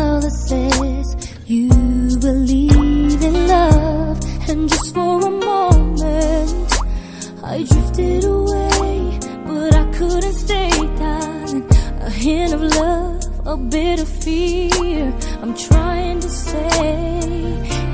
that 0.00 0.32
says 0.32 1.08
you 1.46 1.68
believe 2.18 3.22
in 3.22 3.48
love. 3.48 4.18
And 4.48 4.68
just 4.68 4.94
for 4.94 5.26
a 5.26 5.30
moment, 5.30 6.72
I 7.44 7.62
drifted 7.70 8.24
away, 8.24 9.18
but 9.46 9.74
I 9.74 9.84
couldn't 9.92 10.38
stay 10.46 10.70
down. 11.04 11.68
A 12.00 12.10
hint 12.10 12.52
of 12.52 12.62
love, 12.62 13.46
a 13.46 13.56
bit 13.56 14.00
of 14.00 14.08
fear. 14.08 15.14
I'm 15.42 15.54
trying 15.54 16.20
to 16.20 16.28
say, 16.28 16.68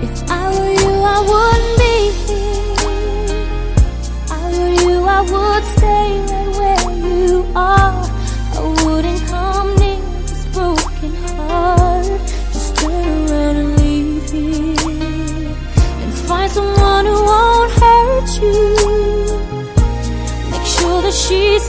if 0.07 0.31
I 0.31 0.45
were 0.57 0.75
you, 0.83 0.93
I 1.15 1.19
wouldn't 1.31 1.79
be. 1.81 2.26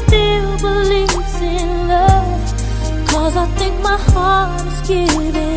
still 0.08 0.58
believes 0.58 1.42
in 1.42 1.88
love. 1.88 3.08
Cause 3.10 3.36
I 3.36 3.46
think 3.60 3.76
my 3.82 3.98
heart 3.98 4.66
is 4.68 4.88
giving 4.88 5.57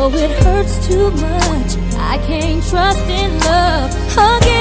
Though 0.00 0.14
it 0.14 0.30
hurts 0.30 0.88
too 0.88 1.10
much, 1.10 1.76
I 1.98 2.16
can't 2.26 2.64
trust 2.64 3.06
in 3.06 3.38
love 3.40 3.90
again. 4.16 4.59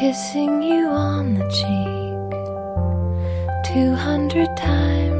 kissing 0.00 0.62
you 0.62 0.88
on 0.88 1.34
the 1.34 1.44
cheek 1.50 2.30
200 3.74 4.48
times. 4.56 5.19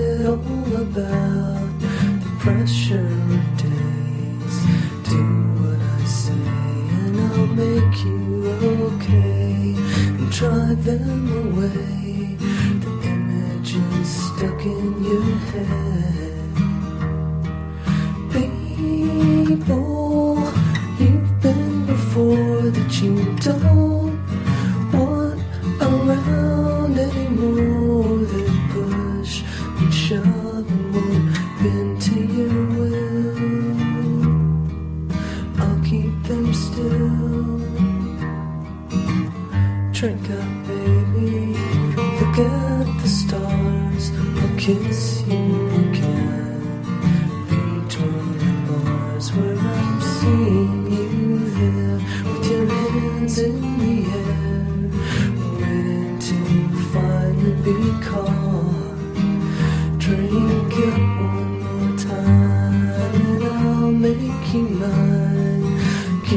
them 10.83 11.53
away. 11.53 12.37
The 12.79 13.09
image 13.09 13.75
is 13.75 14.09
stuck 14.25 14.65
in 14.65 15.03
your 15.03 15.21
head. 15.21 16.10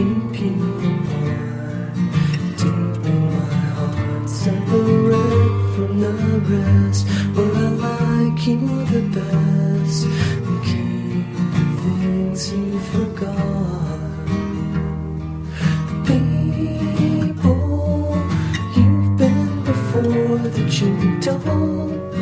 deep 0.04 0.40
in 0.40 0.56
my 3.30 3.54
heart, 3.76 4.28
separate 4.28 5.74
from 5.74 6.00
the 6.00 6.12
rest. 6.50 7.06
I 7.36 7.40
like 7.86 8.46
you 8.46 8.58
the 8.94 9.02
best, 9.16 10.06
keeping 10.66 11.72
things 11.82 12.52
you 12.52 12.78
forgot. 12.92 14.00
People 16.06 17.64
you've 18.76 19.10
been 19.16 19.64
before 19.64 20.38
that 20.38 20.80
you 20.80 20.90
don't. 21.20 22.13